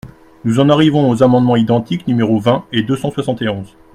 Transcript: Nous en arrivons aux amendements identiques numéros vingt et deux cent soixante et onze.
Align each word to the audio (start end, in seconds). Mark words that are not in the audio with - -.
Nous 0.45 0.59
en 0.59 0.67
arrivons 0.71 1.07
aux 1.11 1.21
amendements 1.21 1.55
identiques 1.57 2.07
numéros 2.07 2.39
vingt 2.39 2.65
et 2.71 2.81
deux 2.81 2.95
cent 2.95 3.11
soixante 3.11 3.43
et 3.43 3.49
onze. 3.49 3.75